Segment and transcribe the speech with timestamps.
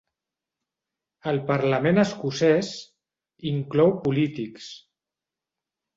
[1.31, 2.73] El parlament escocès
[3.53, 4.75] inclou polítics.